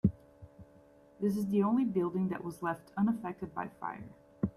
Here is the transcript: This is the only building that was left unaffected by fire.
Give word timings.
This 1.19 1.37
is 1.37 1.45
the 1.49 1.61
only 1.61 1.85
building 1.85 2.27
that 2.29 2.43
was 2.43 2.63
left 2.63 2.91
unaffected 2.97 3.53
by 3.53 3.67
fire. 3.79 4.09